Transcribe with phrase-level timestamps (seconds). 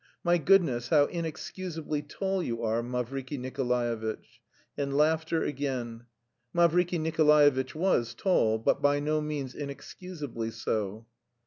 [0.23, 4.41] My goodness, how inexcusably tall you are, Mavriky Nikolaevitch!"
[4.75, 6.05] And laughter again,
[6.55, 11.05] Mavriky Nikolaevitch was tall, but by no means inexcusably so.